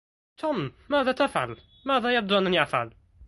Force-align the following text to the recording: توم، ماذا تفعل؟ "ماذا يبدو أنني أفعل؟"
توم، 0.37 0.71
ماذا 0.89 1.11
تفعل؟ 1.11 1.55
"ماذا 1.85 2.15
يبدو 2.15 2.37
أنني 2.37 2.61
أفعل؟" 2.63 2.91